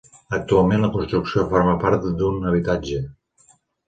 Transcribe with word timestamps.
Actualment 0.35 0.85
la 0.85 0.89
construcció 0.95 1.43
forma 1.51 1.75
part 1.83 2.07
d'un 2.21 2.47
habitatge. 2.53 3.03